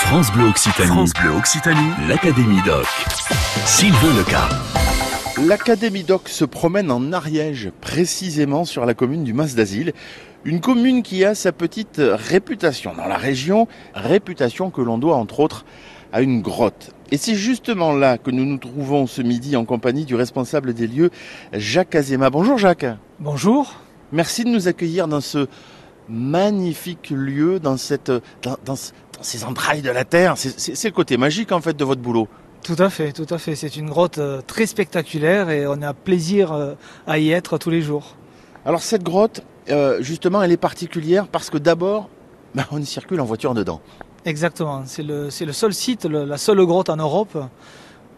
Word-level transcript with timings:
France 0.00 0.32
Bleu 0.32 0.46
Occitanie. 0.46 0.88
France 0.88 1.12
Bleu 1.12 1.30
Occitanie. 1.32 1.90
L'Académie 2.08 2.62
Doc. 2.64 2.86
Sylvain 3.66 4.16
Leca. 4.16 4.48
L'Académie 5.46 6.04
Doc 6.04 6.30
se 6.30 6.46
promène 6.46 6.90
en 6.90 7.12
Ariège, 7.12 7.70
précisément 7.82 8.64
sur 8.64 8.86
la 8.86 8.94
commune 8.94 9.22
du 9.24 9.34
Mas 9.34 9.54
d'Asile. 9.54 9.92
Une 10.44 10.60
commune 10.60 11.02
qui 11.02 11.24
a 11.24 11.34
sa 11.34 11.52
petite 11.52 12.00
réputation 12.00 12.94
dans 12.94 13.06
la 13.06 13.18
région, 13.18 13.68
réputation 13.92 14.70
que 14.70 14.80
l'on 14.80 14.96
doit 14.96 15.16
entre 15.16 15.40
autres 15.40 15.66
à 16.12 16.22
une 16.22 16.40
grotte. 16.40 16.94
Et 17.10 17.18
c'est 17.18 17.34
justement 17.34 17.92
là 17.92 18.16
que 18.16 18.30
nous 18.30 18.46
nous 18.46 18.58
trouvons 18.58 19.06
ce 19.06 19.20
midi 19.20 19.56
en 19.56 19.66
compagnie 19.66 20.06
du 20.06 20.14
responsable 20.14 20.72
des 20.72 20.86
lieux, 20.86 21.10
Jacques 21.52 21.96
Azema. 21.96 22.30
Bonjour 22.30 22.56
Jacques. 22.56 22.86
Bonjour. 23.20 23.74
Merci 24.12 24.44
de 24.44 24.48
nous 24.48 24.68
accueillir 24.68 25.06
dans 25.06 25.20
ce 25.20 25.48
magnifique 26.08 27.10
lieu, 27.10 27.60
dans, 27.60 27.76
cette, 27.76 28.10
dans, 28.42 28.56
dans, 28.64 28.74
dans 28.74 29.07
ces 29.20 29.44
entrailles 29.44 29.82
de 29.82 29.90
la 29.90 30.04
terre. 30.04 30.34
C'est 30.36 30.84
le 30.84 30.92
côté 30.92 31.16
magique 31.16 31.52
en 31.52 31.60
fait 31.60 31.76
de 31.76 31.84
votre 31.84 32.00
boulot. 32.00 32.28
Tout 32.62 32.76
à 32.78 32.90
fait, 32.90 33.12
tout 33.12 33.26
à 33.30 33.38
fait. 33.38 33.54
C'est 33.54 33.76
une 33.76 33.88
grotte 33.88 34.18
euh, 34.18 34.40
très 34.46 34.66
spectaculaire 34.66 35.48
et 35.50 35.66
on 35.66 35.80
a 35.80 35.94
plaisir 35.94 36.52
euh, 36.52 36.74
à 37.06 37.18
y 37.18 37.30
être 37.30 37.56
tous 37.56 37.70
les 37.70 37.80
jours. 37.80 38.16
Alors 38.64 38.82
cette 38.82 39.02
grotte, 39.02 39.42
euh, 39.70 40.02
justement, 40.02 40.42
elle 40.42 40.52
est 40.52 40.56
particulière 40.58 41.28
parce 41.28 41.50
que 41.50 41.58
d'abord, 41.58 42.08
ben, 42.54 42.64
on 42.70 42.80
y 42.80 42.86
circule 42.86 43.20
en 43.20 43.24
voiture 43.24 43.54
dedans. 43.54 43.80
Exactement. 44.24 44.82
C'est 44.84 45.02
le, 45.02 45.28
le, 45.28 45.52
seul 45.52 45.72
site, 45.72 46.04
le, 46.04 46.24
la 46.24 46.36
seule 46.36 46.64
grotte 46.66 46.90
en 46.90 46.96
Europe 46.96 47.38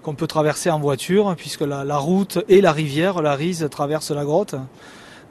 qu'on 0.02 0.14
peut 0.14 0.26
traverser 0.26 0.70
en 0.70 0.80
voiture, 0.80 1.34
puisque 1.36 1.60
la, 1.60 1.84
la, 1.84 1.98
route 1.98 2.38
et 2.48 2.62
la 2.62 2.72
rivière, 2.72 3.20
la 3.20 3.34
Rise, 3.34 3.68
traversent 3.70 4.10
la 4.10 4.24
grotte. 4.24 4.54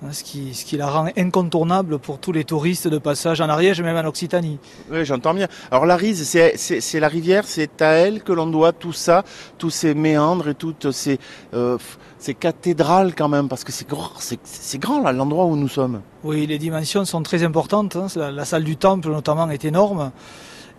Hein, 0.01 0.13
ce 0.13 0.23
qui, 0.23 0.53
ce 0.53 0.63
qui 0.63 0.77
la 0.77 0.87
rend 0.87 1.09
incontournable 1.17 1.99
pour 1.99 2.19
tous 2.19 2.31
les 2.31 2.45
touristes 2.45 2.87
de 2.87 2.97
passage 2.99 3.41
en 3.41 3.49
Ariège, 3.49 3.81
même 3.81 3.97
en 3.97 4.07
Occitanie. 4.07 4.57
Oui, 4.89 5.03
j'entends 5.03 5.33
bien. 5.33 5.49
Alors 5.71 5.85
la 5.85 5.97
Rise, 5.97 6.23
c'est 6.23 6.99
la 7.01 7.07
rivière, 7.09 7.43
c'est 7.45 7.81
à 7.81 7.91
elle 7.91 8.23
que 8.23 8.31
l'on 8.31 8.47
doit 8.47 8.71
tout 8.71 8.93
ça, 8.93 9.25
tous 9.57 9.71
ces 9.71 9.93
méandres 9.93 10.47
et 10.47 10.55
toutes 10.55 10.91
ces, 10.91 11.19
euh, 11.53 11.77
ces 12.17 12.33
cathédrales 12.33 13.13
quand 13.13 13.27
même, 13.27 13.49
parce 13.49 13.65
que 13.65 13.73
c'est 13.73 13.89
grand, 13.89 14.11
c'est 14.17 14.77
grand 14.77 15.01
là, 15.01 15.11
l'endroit 15.11 15.43
où 15.43 15.57
nous 15.57 15.67
sommes. 15.67 15.99
Oui, 16.23 16.47
les 16.47 16.59
dimensions 16.59 17.03
sont 17.03 17.21
très 17.21 17.43
importantes. 17.43 17.97
Hein. 17.97 18.07
La, 18.15 18.31
la, 18.31 18.45
salle 18.45 18.63
du 18.63 18.77
temple 18.77 19.09
notamment 19.09 19.49
est 19.49 19.65
énorme. 19.65 20.11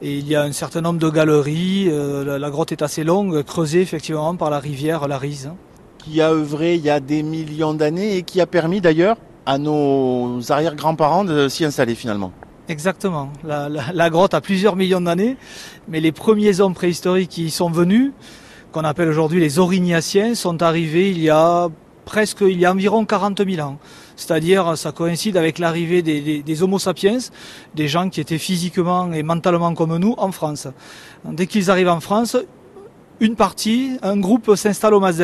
Et 0.01 0.17
il 0.17 0.27
y 0.27 0.35
a 0.35 0.45
un 0.45 0.53
certain 0.53 0.81
nombre 0.81 0.99
de 0.99 1.11
galeries. 1.11 1.89
Euh, 1.91 2.25
la, 2.25 2.39
la, 2.39 2.51
grotte 2.51 2.73
est 2.73 2.81
assez 2.81 3.05
longue, 3.05 3.43
creusée 3.43 3.83
effectivement 3.83 4.35
par 4.35 4.49
la 4.49 4.61
rivière, 4.61 5.07
la 5.09 5.19
Rise 5.19 5.51
qui 6.05 6.21
a 6.21 6.31
œuvré 6.31 6.75
il 6.75 6.83
y 6.83 6.91
a 6.91 7.01
des 7.01 7.23
millions 7.23 7.75
d'années 7.75 8.17
et 8.17 8.23
qui 8.23 8.41
a 8.41 8.47
permis 8.47 8.81
d'ailleurs 8.81 9.17
à 9.47 9.59
nos 9.59 10.41
arrière-grands-parents 10.51 11.25
de 11.25 11.49
s'y 11.49 11.65
installer 11.65 11.95
finalement. 11.95 12.33
Exactement. 12.69 13.33
La, 13.43 14.11
grotte 14.11 14.35
a 14.35 14.41
plusieurs 14.41 14.77
millions 14.77 15.01
d'années, 15.01 15.37
mais 15.89 15.99
les 15.99 16.13
premiers 16.13 16.61
hommes 16.61 16.75
préhistoriques 16.75 17.31
qui 17.31 17.47
y 17.47 17.51
sont 17.51 17.71
venus, 17.71 18.13
qu'on 18.71 18.85
appelle 18.85 19.09
aujourd'hui 19.09 19.41
les 19.41 19.59
Aurignaciens, 19.59 20.37
sont 20.37 20.63
arrivés 20.63 21.11
il 21.11 21.21
y 21.21 21.31
a 21.31 21.69
presque, 22.05 22.43
il 22.43 22.61
y 22.61 22.65
a 22.65 22.71
environ 22.71 23.05
40 23.05 23.45
000 23.45 23.67
ans. 23.67 23.79
C'est-à-dire, 24.15 24.77
ça 24.77 24.93
coïncide 24.93 25.37
avec 25.37 25.59
l'arrivée 25.59 26.03
des, 26.03 26.63
Homo 26.63 26.79
sapiens, 26.79 27.19
des 27.75 27.89
gens 27.89 28.09
qui 28.09 28.21
étaient 28.21 28.39
physiquement 28.39 29.13
et 29.13 29.23
mentalement 29.23 29.75
comme 29.75 29.97
nous 29.97 30.15
en 30.19 30.31
France. 30.31 30.69
Dès 31.25 31.47
qu'ils 31.47 31.71
arrivent 31.71 31.89
en 31.89 32.01
France, 32.01 32.37
une 33.21 33.37
partie, 33.37 33.99
un 34.03 34.17
groupe 34.17 34.57
s'installe 34.57 34.95
au 34.95 35.01
Mas 35.01 35.23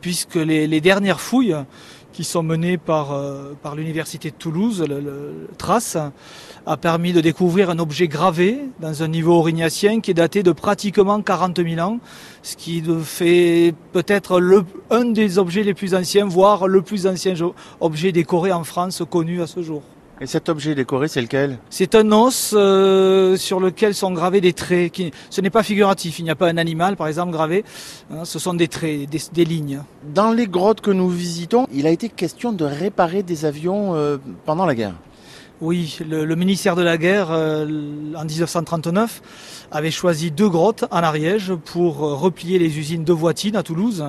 puisque 0.00 0.34
les, 0.34 0.80
dernières 0.80 1.20
fouilles 1.20 1.56
qui 2.12 2.24
sont 2.24 2.42
menées 2.42 2.76
par, 2.76 3.12
euh, 3.12 3.54
l'université 3.74 4.30
de 4.30 4.36
Toulouse, 4.36 4.84
le, 4.86 5.00
le 5.00 5.48
Trace, 5.56 5.96
a 6.66 6.76
permis 6.76 7.12
de 7.12 7.20
découvrir 7.20 7.70
un 7.70 7.78
objet 7.78 8.08
gravé 8.08 8.60
dans 8.80 9.02
un 9.02 9.08
niveau 9.08 9.34
aurignacien 9.34 10.00
qui 10.00 10.10
est 10.10 10.14
daté 10.14 10.42
de 10.42 10.52
pratiquement 10.52 11.20
40 11.22 11.60
000 11.66 11.80
ans, 11.80 12.00
ce 12.42 12.56
qui 12.56 12.82
fait 13.04 13.74
peut-être 13.92 14.40
un 14.90 15.04
des 15.06 15.38
objets 15.38 15.62
les 15.62 15.74
plus 15.74 15.94
anciens, 15.94 16.26
voire 16.26 16.68
le 16.68 16.82
plus 16.82 17.06
ancien 17.06 17.34
objet 17.80 18.12
décoré 18.12 18.52
en 18.52 18.64
France 18.64 19.02
connu 19.08 19.42
à 19.42 19.46
ce 19.46 19.62
jour. 19.62 19.82
Et 20.20 20.26
cet 20.26 20.48
objet 20.48 20.74
décoré, 20.74 21.08
c'est 21.08 21.20
lequel? 21.20 21.58
C'est 21.70 21.94
un 21.96 22.12
os 22.12 22.54
euh, 22.56 23.36
sur 23.36 23.58
lequel 23.58 23.94
sont 23.94 24.12
gravés 24.12 24.40
des 24.40 24.52
traits. 24.52 24.92
Qui, 24.92 25.10
ce 25.28 25.40
n'est 25.40 25.50
pas 25.50 25.64
figuratif, 25.64 26.20
il 26.20 26.24
n'y 26.24 26.30
a 26.30 26.36
pas 26.36 26.48
un 26.48 26.56
animal, 26.56 26.96
par 26.96 27.08
exemple, 27.08 27.32
gravé. 27.32 27.64
Hein, 28.12 28.24
ce 28.24 28.38
sont 28.38 28.54
des 28.54 28.68
traits, 28.68 29.08
des, 29.10 29.20
des, 29.32 29.44
lignes. 29.44 29.80
Dans 30.14 30.30
les 30.30 30.46
grottes 30.46 30.80
que 30.80 30.92
nous 30.92 31.08
visitons, 31.08 31.66
il 31.72 31.86
a 31.86 31.90
été 31.90 32.08
question 32.08 32.52
de 32.52 32.64
réparer 32.64 33.24
des 33.24 33.44
avions 33.44 33.94
euh, 33.96 34.18
pendant 34.44 34.66
la 34.66 34.76
guerre. 34.76 34.94
Oui, 35.60 35.98
le, 36.04 36.34
ministère 36.34 36.74
de 36.74 36.82
la 36.82 36.98
Guerre, 36.98 37.28
euh, 37.30 37.64
en 38.16 38.24
1939, 38.24 39.22
avait 39.70 39.92
choisi 39.92 40.32
deux 40.32 40.48
grottes 40.48 40.84
en 40.90 40.98
Ariège 40.98 41.54
pour 41.54 41.98
replier 41.98 42.58
les 42.58 42.76
usines 42.76 43.04
de 43.04 43.12
Voitine 43.12 43.54
à 43.54 43.62
Toulouse, 43.62 44.04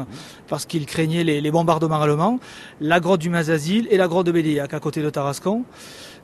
parce 0.47 0.65
qu'il 0.65 0.87
craignait 0.87 1.23
les, 1.23 1.51
bombardements 1.51 2.01
allemands. 2.01 2.39
La 2.81 2.99
grotte 2.99 3.21
du 3.21 3.29
Mazazil 3.29 3.87
et 3.91 3.97
la 3.97 4.07
grotte 4.07 4.25
de 4.25 4.31
Bédéac, 4.31 4.73
à 4.73 4.79
côté 4.79 5.03
de 5.03 5.09
Tarascon. 5.11 5.65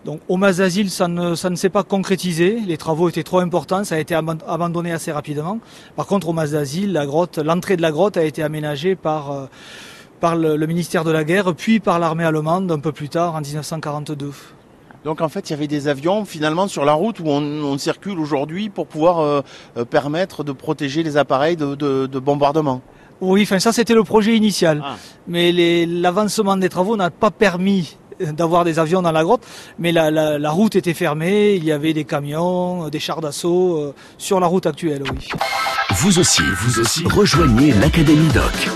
Donc 0.06 0.22
au 0.28 0.38
Mazazil, 0.38 0.90
ça 0.90 1.08
ne, 1.08 1.36
s'est 1.36 1.70
pas 1.70 1.84
concrétisé, 1.84 2.58
les 2.66 2.78
travaux 2.78 3.08
étaient 3.08 3.22
trop 3.22 3.40
importants, 3.40 3.84
ça 3.84 3.96
a 3.96 4.00
été 4.00 4.16
abandonné 4.16 4.92
assez 4.92 5.12
rapidement. 5.12 5.60
Par 5.96 6.08
contre, 6.08 6.30
au 6.30 6.34
Mazazil, 6.34 6.92
la 6.92 7.06
grotte, 7.06 7.38
l'entrée 7.38 7.78
de 7.78 7.84
la 7.84 7.92
grotte 7.92 8.18
a 8.18 8.24
été 8.24 8.42
aménagée 8.42 8.96
par, 8.96 9.32
euh, 9.32 9.46
le 10.36 10.66
ministère 10.66 11.04
de 11.04 11.12
la 11.12 11.24
Guerre, 11.24 11.54
puis 11.54 11.80
par 11.80 12.00
l'armée 12.00 12.24
allemande 12.24 12.72
un 12.72 12.80
peu 12.80 12.92
plus 12.92 13.10
tard, 13.10 13.36
en 13.36 13.42
1942. 13.42 14.32
Donc 15.04 15.22
en 15.22 15.30
fait, 15.30 15.50
il 15.50 15.54
y 15.54 15.56
avait 15.56 15.68
des 15.68 15.88
avions 15.88 16.26
finalement 16.26 16.68
sur 16.68 16.86
la 16.86 16.94
route 16.94 17.20
où 17.20 17.24
on, 17.28 17.42
on 17.42 17.78
circule 17.78 18.20
aujourd'hui 18.20 18.70
pour 18.70 18.88
pouvoir 18.88 19.20
euh, 19.20 19.42
euh, 19.78 19.86
permettre 19.86 20.44
de 20.44 20.52
protéger 20.52 21.04
les 21.04 21.18
appareils 21.18 21.56
de, 21.56 21.76
de, 21.76 22.06
de 22.06 22.20
bombardement. 22.20 22.82
Oui, 23.20 23.44
enfin 23.44 23.60
ça 23.60 23.72
c'était 23.72 23.94
le 23.94 24.04
projet 24.04 24.36
initial. 24.36 24.82
Ah. 24.84 24.96
Mais 25.28 25.52
l'avancement 25.86 26.58
des 26.58 26.70
travaux 26.70 26.98
n'a 26.98 27.10
pas 27.10 27.32
permis 27.32 27.98
d'avoir 28.20 28.64
des 28.64 28.78
avions 28.78 29.02
dans 29.02 29.12
la 29.12 29.24
grotte, 29.24 29.44
mais 29.80 29.92
la, 29.92 30.12
la, 30.12 30.38
la, 30.38 30.52
route 30.52 30.76
était 30.76 30.94
fermée, 30.94 31.56
il 31.56 31.64
y 31.64 31.72
avait 31.72 31.94
des 31.94 32.06
camions, 32.06 32.88
des 32.90 33.00
chars 33.00 33.22
d'assaut 33.22 33.78
euh, 33.78 33.96
sur 34.20 34.40
la 34.40 34.48
route 34.48 34.68
actuelle, 34.68 35.04
oui. 35.12 35.28
Vous 35.96 36.20
aussi, 36.20 36.44
vous 36.60 36.80
aussi, 36.80 37.04
rejoignez 37.06 37.74
l'Académie 37.74 38.30
Doc. 38.34 38.70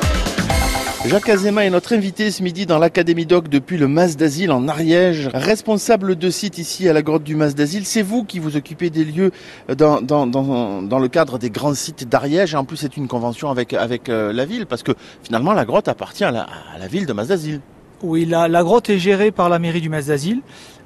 Jacques 1.07 1.29
Azema 1.29 1.63
est 1.63 1.69
notre 1.69 1.93
invité 1.93 2.31
ce 2.31 2.41
midi 2.41 2.65
dans 2.65 2.79
l'Académie 2.79 3.27
Doc 3.27 3.47
depuis 3.47 3.77
le 3.77 3.87
Mas 3.87 4.17
d'Asile 4.17 4.51
en 4.51 4.67
Ariège. 4.67 5.29
Responsable 5.35 6.15
de 6.15 6.29
site 6.31 6.57
ici 6.57 6.89
à 6.89 6.93
la 6.93 7.03
grotte 7.03 7.23
du 7.23 7.35
Mas 7.35 7.53
d'Asile, 7.53 7.85
c'est 7.85 8.01
vous 8.01 8.23
qui 8.23 8.39
vous 8.39 8.57
occupez 8.57 8.89
des 8.89 9.05
lieux 9.05 9.31
dans, 9.77 10.01
dans, 10.01 10.25
dans, 10.25 10.81
dans 10.81 10.99
le 10.99 11.07
cadre 11.07 11.37
des 11.37 11.51
grands 11.51 11.75
sites 11.75 12.09
d'Ariège. 12.09 12.55
En 12.55 12.65
plus, 12.65 12.77
c'est 12.77 12.97
une 12.97 13.07
convention 13.07 13.51
avec, 13.51 13.73
avec 13.73 14.09
euh, 14.09 14.33
la 14.33 14.45
ville 14.45 14.65
parce 14.65 14.81
que 14.81 14.93
finalement, 15.21 15.53
la 15.53 15.63
grotte 15.63 15.87
appartient 15.87 16.23
à 16.23 16.31
la, 16.31 16.47
à 16.73 16.79
la 16.79 16.87
ville 16.87 17.05
de 17.05 17.13
Mas 17.13 17.27
d'Asile. 17.27 17.61
Oui, 18.01 18.25
la, 18.25 18.47
la, 18.47 18.63
grotte 18.63 18.89
est 18.89 18.99
gérée 18.99 19.31
par 19.31 19.47
la 19.47 19.59
mairie 19.59 19.81
du 19.81 19.89
Mas 19.89 20.07
d'Asile 20.07 20.41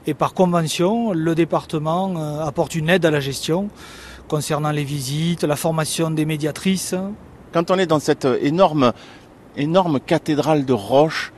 et 0.06 0.14
par 0.14 0.34
convention, 0.34 1.14
le 1.14 1.34
département 1.34 2.14
euh, 2.18 2.44
apporte 2.44 2.76
une 2.76 2.90
aide 2.90 3.06
à 3.06 3.12
la 3.12 3.22
gestion 3.22 3.70
concernant 4.28 4.72
les 4.72 4.84
visites, 4.84 5.46
la 5.46 5.56
formation 5.56 6.12
des 6.12 6.26
médiatrices. 6.26 6.94
Quand 7.54 7.72
on 7.72 7.80
est 7.80 7.88
dans 7.88 8.00
cette 8.00 8.28
énorme 8.42 8.92
énorme 9.58 10.00
cathédrale 10.00 10.66
de 10.66 10.74
roche 10.74 11.34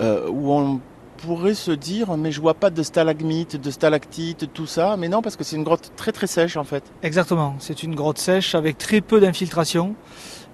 euh, 0.00 0.28
où 0.28 0.52
on 0.52 0.80
pourrait 1.18 1.54
se 1.54 1.70
dire 1.70 2.16
mais 2.16 2.32
je 2.32 2.40
vois 2.40 2.54
pas 2.54 2.70
de 2.70 2.82
stalagmites, 2.82 3.56
de 3.56 3.70
stalactites, 3.70 4.52
tout 4.52 4.66
ça, 4.66 4.96
mais 4.96 5.08
non 5.08 5.22
parce 5.22 5.36
que 5.36 5.44
c'est 5.44 5.56
une 5.56 5.64
grotte 5.64 5.92
très 5.96 6.12
très 6.12 6.26
sèche 6.26 6.56
en 6.56 6.64
fait. 6.64 6.84
Exactement, 7.02 7.56
c'est 7.58 7.82
une 7.82 7.94
grotte 7.94 8.18
sèche 8.18 8.54
avec 8.54 8.78
très 8.78 9.00
peu 9.00 9.20
d'infiltration. 9.20 9.94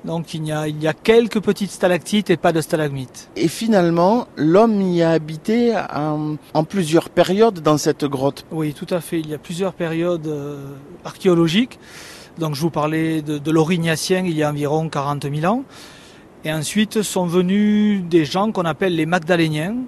Donc 0.05 0.35
il 0.35 0.47
y, 0.47 0.53
a, 0.53 0.69
il 0.69 0.81
y 0.81 0.87
a 0.87 0.93
quelques 0.93 1.41
petites 1.41 1.71
stalactites 1.71 2.31
et 2.31 2.37
pas 2.37 2.53
de 2.53 2.61
stalagmites. 2.61 3.29
Et 3.35 3.49
finalement, 3.49 4.29
l'homme 4.37 4.81
y 4.81 5.03
a 5.03 5.11
habité 5.11 5.75
en, 5.77 6.37
en, 6.55 6.65
plusieurs 6.65 7.11
périodes 7.11 7.61
dans 7.61 7.77
cette 7.77 8.05
grotte. 8.05 8.45
Oui, 8.53 8.73
tout 8.73 8.87
à 8.95 9.01
fait. 9.01 9.19
Il 9.19 9.29
y 9.29 9.35
a 9.35 9.39
plusieurs 9.39 9.73
périodes 9.73 10.29
euh, 10.29 10.75
archéologiques. 11.05 11.81
Donc 12.39 12.55
je 12.55 12.61
vous 12.61 12.71
parlais 12.71 13.21
de, 13.23 13.39
de 13.39 13.51
l'Aurignacien 13.51 14.25
il 14.25 14.37
y 14.37 14.45
a 14.45 14.51
environ 14.51 14.89
40 14.89 15.27
000 15.35 15.53
ans. 15.53 15.65
Et 16.47 16.53
ensuite 16.53 17.03
sont 17.03 17.27
venus 17.27 18.05
des 18.05 18.25
gens 18.25 18.53
qu'on 18.53 18.67
appelle 18.67 18.95
les 18.95 19.05
Magdaléniens, 19.05 19.79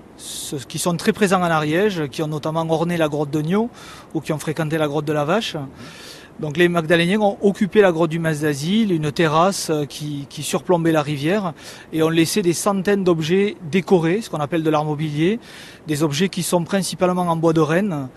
qui 0.66 0.81
sont 0.81 0.96
très 0.96 1.12
présents 1.12 1.38
en 1.38 1.44
Ariège, 1.44 2.08
qui 2.08 2.20
ont 2.20 2.26
notamment 2.26 2.66
orné 2.69 2.96
la 2.96 3.06
grotte 3.06 3.31
de 3.31 3.40
Nio 3.40 3.70
ou 4.12 4.20
qui 4.20 4.32
ont 4.32 4.40
fréquenté 4.40 4.76
la 4.76 4.88
grotte 4.88 5.05
de 5.05 5.12
la 5.12 5.25
Vache. 5.25 5.55
Donc 6.40 6.56
les 6.56 6.69
Magdaléniens 6.69 7.20
ont 7.20 7.38
occupé 7.43 7.81
la 7.81 7.93
grotte 7.93 8.10
du 8.10 8.19
Mas 8.19 8.40
d'Asile, 8.40 8.90
une 8.90 9.12
terrasse 9.12 9.70
qui, 9.88 10.26
qui, 10.28 10.43
surplombait 10.43 10.90
la 10.90 11.02
rivière, 11.02 11.52
et 11.93 12.02
ont 12.02 12.08
laissé 12.08 12.43
des 12.43 12.55
centaines 12.55 13.05
d'objets 13.05 13.55
décorés, 13.70 14.20
ce 14.20 14.28
qu'on 14.28 14.40
appelle 14.40 14.64
de 14.64 14.70
l'art 14.70 14.84
mobilier, 14.84 15.38
des 15.87 16.02
objets 16.02 16.28
qui 16.28 16.43
sont 16.43 16.64
principalement 16.64 17.22
en 17.22 17.37
bois 17.37 17.52
de 17.52 17.60
Rennes, 17.60 18.08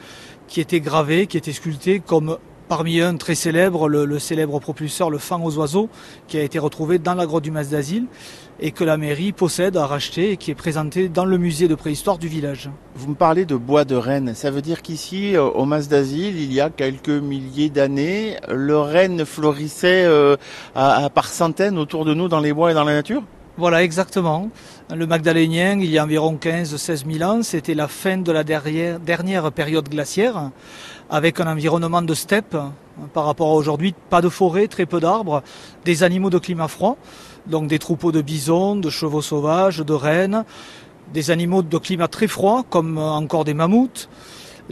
qui 0.47 0.61
étaient 0.61 0.81
gravés, 0.81 1.27
qui 1.27 1.37
étaient 1.37 1.53
sculptés 1.53 1.99
comme 1.99 2.39
Parmi 2.71 2.99
eux, 2.99 3.05
un 3.05 3.17
très 3.17 3.35
célèbre, 3.35 3.89
le, 3.89 4.17
célèbre 4.17 4.57
propulseur, 4.61 5.09
le 5.09 5.17
fan 5.17 5.41
aux 5.43 5.57
oiseaux, 5.57 5.89
qui 6.29 6.37
a 6.37 6.41
été 6.41 6.57
retrouvé 6.57 6.99
dans 6.99 7.15
la 7.15 7.25
grotte 7.25 7.43
du 7.43 7.51
Mas 7.51 7.67
d'Asile 7.67 8.05
et 8.61 8.71
que 8.71 8.85
la 8.85 8.95
mairie 8.95 9.33
possède, 9.33 9.75
a 9.75 9.85
racheté 9.85 10.31
et 10.31 10.37
qui 10.37 10.51
est 10.51 10.55
présenté 10.55 11.09
dans 11.09 11.25
le 11.25 11.37
musée 11.37 11.67
de 11.67 11.75
préhistoire 11.75 12.17
du 12.17 12.29
village. 12.29 12.69
Vous 12.95 13.09
me 13.09 13.15
parlez 13.15 13.43
de 13.43 13.57
bois 13.57 13.83
de 13.83 13.95
Rennes. 13.95 14.31
Ça 14.35 14.51
veut 14.51 14.61
dire 14.61 14.83
qu'ici, 14.83 15.35
euh, 15.35 15.43
au 15.43 15.65
Mas 15.65 15.89
d'Asile, 15.89 16.39
il 16.39 16.53
y 16.53 16.61
a 16.61 16.69
quelques 16.69 17.09
milliers 17.09 17.69
d'années, 17.69 18.37
le 18.47 18.79
Rennes 18.79 19.25
florissait 19.25 20.05
euh, 20.05 20.37
par 20.73 21.27
centaines 21.27 21.77
autour 21.77 22.05
de 22.05 22.13
nous 22.13 22.29
dans 22.29 22.39
les 22.39 22.53
bois 22.53 22.71
et 22.71 22.73
dans 22.73 22.85
la 22.85 22.93
nature? 22.93 23.23
Voilà, 23.57 23.83
exactement. 23.83 24.49
Le 24.89 25.05
Magdalénien, 25.05 25.77
il 25.79 25.89
y 25.89 25.97
a 25.97 26.03
environ 26.03 26.37
15-16 26.41 27.17
000 27.17 27.29
ans, 27.29 27.43
c'était 27.43 27.73
la 27.73 27.89
fin 27.89 28.17
de 28.17 28.31
la 28.31 28.43
dernière, 28.43 28.99
dernière, 28.99 29.51
période 29.51 29.89
glaciaire, 29.89 30.51
avec 31.09 31.39
un 31.41 31.47
environnement 31.47 32.01
de 32.01 32.13
steppe 32.13 32.55
par 33.13 33.25
rapport 33.25 33.49
à 33.49 33.55
aujourd'hui, 33.55 33.93
pas 34.09 34.21
de 34.21 34.29
forêt, 34.29 34.67
très 34.67 34.85
peu 34.85 35.01
d'arbres, 35.01 35.43
des 35.83 36.03
animaux 36.03 36.29
de 36.29 36.39
climat 36.39 36.69
froid, 36.69 36.97
donc 37.45 37.67
des 37.67 37.79
troupeaux 37.79 38.13
de 38.13 38.21
bisons, 38.21 38.77
de 38.77 38.89
chevaux 38.89 39.21
sauvages, 39.21 39.79
de 39.79 39.93
rennes, 39.93 40.45
des 41.13 41.29
animaux 41.29 41.61
de 41.61 41.77
climat 41.77 42.07
très 42.07 42.27
froid, 42.27 42.63
comme 42.69 42.97
encore 42.97 43.43
des 43.43 43.53
mammouths, 43.53 44.07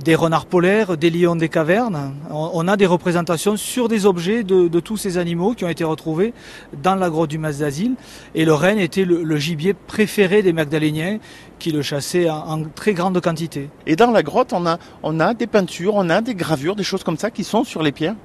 des 0.04 0.16
renards 0.16 0.46
polaires, 0.46 0.98
des 0.98 1.10
lions 1.10 1.36
des 1.36 1.50
cavernes. 1.50 2.13
On 2.30 2.68
a 2.68 2.78
des 2.78 2.86
représentations 2.86 3.57
sur 3.57 3.88
des 3.88 4.06
objets 4.06 4.44
de, 4.44 4.68
de 4.68 4.80
tous 4.80 4.98
ces 4.98 5.18
animaux 5.18 5.54
qui 5.54 5.66
ont 5.66 5.69
été 5.69 5.84
retrouvés 5.84 6.34
dans 6.81 6.96
la 6.96 7.10
grotte 7.10 7.30
du 7.30 7.38
Mas 7.38 7.60
d'Asile. 7.60 7.96
Et 8.36 8.46
le 8.46 8.54
renne 8.54 8.80
était 8.80 9.06
le, 9.06 9.24
le, 9.24 9.38
gibier 9.38 9.74
préféré 9.74 10.42
des 10.42 10.54
Magdaléniens 10.54 11.19
qui 11.60 11.72
le 11.72 11.81
chassaient 11.81 12.30
en, 12.30 12.38
en, 12.38 12.63
très 12.63 12.94
grande 12.94 13.19
quantité. 13.22 13.69
Et 13.86 13.96
dans 13.96 14.12
la 14.12 14.24
grotte, 14.24 14.54
on 14.54 14.66
a, 14.66 14.78
on 15.04 15.19
a 15.19 15.34
des 15.34 15.48
peintures, 15.48 15.96
on 15.96 16.10
a 16.10 16.22
des 16.22 16.36
gravures, 16.36 16.75
des 16.75 16.84
choses 16.84 17.04
comme 17.04 17.18
ça 17.18 17.31
qui 17.31 17.44
sont 17.44 17.63
sur 17.63 17.84
les 17.84 17.92
pierres 17.92 18.16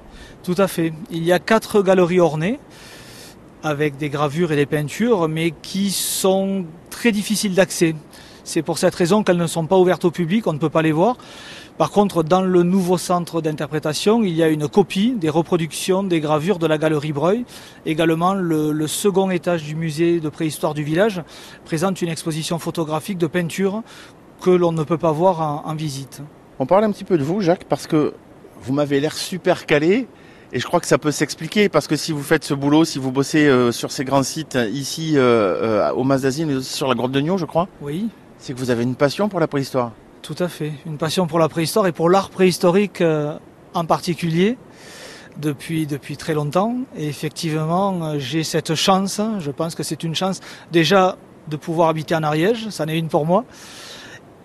Tout 0.43 0.55
à 0.57 0.67
fait. 0.67 0.93
Il 1.11 1.23
y 1.23 1.31
a 1.31 1.39
quatre 1.39 1.81
galeries 1.81 2.19
ornées 2.19 2.59
avec 3.63 3.97
des 3.97 4.09
gravures 4.09 4.51
et 4.51 4.55
des 4.55 4.67
peintures, 4.67 5.27
mais 5.27 5.51
qui 5.63 5.89
sont 5.89 6.65
très 6.91 7.11
difficiles 7.11 7.55
d'accès. 7.55 7.95
C'est 8.45 8.61
pour 8.61 8.77
cette 8.77 8.93
raison 8.93 9.23
qu'elles 9.23 9.37
ne 9.37 9.47
sont 9.47 9.65
pas 9.65 9.75
ouvertes 9.75 10.05
au 10.05 10.11
public, 10.11 10.45
on 10.45 10.53
ne 10.53 10.59
peut 10.59 10.69
pas 10.69 10.83
les 10.83 10.91
voir. 10.91 11.17
Par 11.79 11.89
contre, 11.89 12.23
dans 12.23 12.41
le 12.41 12.61
nouveau 12.61 12.99
centre 12.99 13.41
d'interprétation, 13.41 14.23
il 14.23 14.33
y 14.33 14.43
a 14.43 14.49
une 14.49 14.67
copie 14.67 15.13
des 15.17 15.29
reproductions 15.29 16.03
des 16.03 16.19
gravures 16.19 16.59
de 16.59 16.67
la 16.67 16.77
galerie 16.77 17.11
Breuil. 17.11 17.43
Également, 17.87 18.35
le, 18.35 18.71
le 18.71 18.87
second 18.87 19.31
étage 19.31 19.63
du 19.63 19.75
musée 19.75 20.19
de 20.19 20.29
préhistoire 20.29 20.75
du 20.75 20.83
village 20.83 21.23
présente 21.65 22.03
une 22.03 22.09
exposition 22.09 22.59
photographique 22.59 23.17
de 23.17 23.27
peinture 23.27 23.81
que 24.41 24.51
l'on 24.51 24.71
ne 24.71 24.83
peut 24.83 24.99
pas 24.99 25.11
voir 25.11 25.41
en, 25.41 25.63
en 25.65 25.75
visite. 25.75 26.21
On 26.59 26.67
parle 26.67 26.83
un 26.83 26.91
petit 26.91 27.03
peu 27.03 27.17
de 27.17 27.23
vous, 27.23 27.41
Jacques, 27.41 27.65
parce 27.65 27.87
que 27.87 28.13
vous 28.61 28.73
m'avez 28.73 28.99
l'air 28.99 29.13
super 29.13 29.65
calé. 29.65 30.07
Et 30.53 30.59
je 30.59 30.67
crois 30.67 30.79
que 30.79 30.87
ça 30.87 30.99
peut 30.99 31.11
s'expliquer 31.11 31.67
parce 31.67 31.87
que 31.87 31.95
si 31.95 32.11
vous 32.11 32.21
faites 32.21 32.45
ce 32.45 32.53
boulot, 32.53 32.85
si 32.85 32.99
vous 32.99 33.11
bossez 33.11 33.47
euh, 33.47 33.71
sur 33.71 33.91
ces 33.91 34.05
grands 34.05 34.23
sites 34.23 34.57
ici 34.71 35.17
euh, 35.17 35.81
euh, 35.81 35.91
au 35.93 36.03
Mas 36.03 36.21
d'Asile, 36.21 36.45
mais 36.45 36.53
aussi 36.53 36.71
sur 36.71 36.87
la 36.87 36.93
grotte 36.93 37.11
de 37.11 37.19
Nyon, 37.19 37.37
je 37.37 37.45
crois. 37.45 37.67
Oui. 37.81 38.07
C'est 38.45 38.53
que 38.53 38.59
vous 38.59 38.69
avez 38.69 38.83
une 38.83 38.93
passion 38.93 39.27
pour 39.27 39.39
la 39.39 39.47
préhistoire. 39.47 39.91
Tout 40.21 40.35
à 40.37 40.47
fait. 40.47 40.71
Une 40.85 40.99
passion 40.99 41.25
pour 41.25 41.39
la 41.39 41.49
préhistoire 41.49 41.87
et 41.87 41.91
pour 41.91 42.11
l'art 42.11 42.29
préhistorique 42.29 43.01
euh, 43.01 43.39
en 43.73 43.85
particulier 43.85 44.55
depuis, 45.39 45.87
très 46.15 46.35
longtemps. 46.35 46.75
Et 46.95 47.07
effectivement, 47.07 48.05
euh, 48.05 48.19
j'ai 48.19 48.43
cette 48.43 48.75
chance, 48.75 49.19
je 49.39 49.49
pense 49.49 49.73
que 49.73 49.81
c'est 49.81 50.03
une 50.03 50.13
chance 50.13 50.41
déjà 50.71 51.17
de 51.47 51.55
pouvoir 51.55 51.89
habiter 51.89 52.13
en 52.13 52.21
Ariège, 52.21 52.69
ça 52.69 52.83
en 52.83 52.87
est 52.87 52.99
une 52.99 53.07
pour 53.07 53.25
moi, 53.25 53.45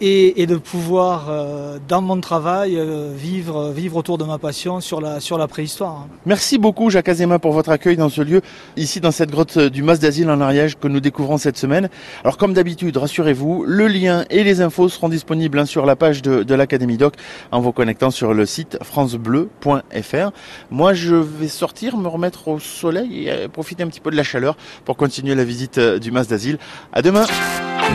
et, 0.00 0.42
et 0.42 0.46
de 0.46 0.56
pouvoir, 0.56 1.26
euh, 1.28 1.78
dans 1.88 2.00
mon 2.00 2.20
travail, 2.20 2.76
euh, 2.76 3.12
vivre, 3.14 3.70
vivre 3.70 3.96
autour 3.96 4.18
de 4.18 4.24
ma 4.24 4.38
passion 4.38 4.80
sur 4.80 5.00
la, 5.00 5.20
sur 5.20 5.38
la 5.38 5.46
préhistoire. 5.48 6.06
Merci 6.26 6.58
beaucoup 6.58 6.90
Jacques 6.90 7.08
Azema 7.08 7.38
pour 7.38 7.52
votre 7.52 7.70
accueil 7.70 7.96
dans 7.96 8.08
ce 8.08 8.22
lieu, 8.22 8.40
ici 8.76 9.00
dans 9.00 9.10
cette 9.10 9.30
grotte 9.30 9.58
du 9.58 9.82
Mas 9.82 10.00
d'Asile 10.00 10.30
en 10.30 10.40
Ariège 10.40 10.76
que 10.78 10.88
nous 10.88 11.00
découvrons 11.00 11.38
cette 11.38 11.56
semaine. 11.56 11.88
Alors 12.24 12.36
comme 12.36 12.52
d'habitude, 12.52 12.96
rassurez-vous, 12.96 13.64
le 13.66 13.86
lien 13.86 14.24
et 14.30 14.44
les 14.44 14.60
infos 14.60 14.88
seront 14.88 15.08
disponibles 15.08 15.58
hein, 15.58 15.66
sur 15.66 15.86
la 15.86 15.96
page 15.96 16.22
de, 16.22 16.42
de 16.42 16.54
l'Académie 16.54 16.96
Doc 16.96 17.14
en 17.52 17.60
vous 17.60 17.72
connectant 17.72 18.10
sur 18.10 18.34
le 18.34 18.46
site 18.46 18.78
francebleu.fr. 18.82 20.30
Moi 20.70 20.94
je 20.94 21.16
vais 21.16 21.48
sortir, 21.48 21.96
me 21.96 22.08
remettre 22.08 22.48
au 22.48 22.58
soleil 22.58 23.28
et 23.28 23.48
profiter 23.48 23.82
un 23.82 23.88
petit 23.88 24.00
peu 24.00 24.10
de 24.10 24.16
la 24.16 24.24
chaleur 24.24 24.56
pour 24.84 24.96
continuer 24.96 25.34
la 25.34 25.44
visite 25.44 25.78
du 25.78 26.10
Mas 26.10 26.28
d'Asile. 26.28 26.58
À 26.92 27.02
demain 27.02 27.26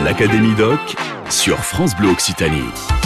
L'Académie 0.04 0.54
Doc 0.54 0.78
sur 1.30 1.58
France 1.58 1.96
Bleu 1.96 2.08
Occitanie. 2.08 3.05